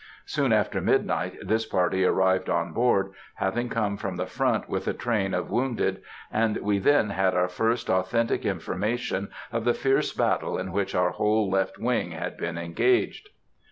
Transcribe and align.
Soon 0.25 0.51
after 0.51 0.81
midnight 0.81 1.35
this 1.43 1.67
party 1.67 2.03
arrived 2.05 2.49
on 2.49 2.73
board, 2.73 3.11
having 3.35 3.69
come 3.69 3.97
from 3.97 4.15
the 4.15 4.25
front 4.25 4.67
with 4.67 4.87
a 4.87 4.95
train 4.95 5.35
of 5.35 5.51
wounded, 5.51 6.01
and 6.31 6.57
we 6.57 6.79
then 6.79 7.11
had 7.11 7.35
our 7.35 7.47
first 7.47 7.87
authentic 7.87 8.43
information 8.43 9.29
of 9.51 9.63
the 9.63 9.75
fierce 9.75 10.11
battle 10.11 10.57
in 10.57 10.71
which 10.71 10.95
our 10.95 11.11
whole 11.11 11.51
left 11.51 11.77
wing 11.77 12.09
had 12.13 12.35
been 12.35 12.57
engaged. 12.57 13.29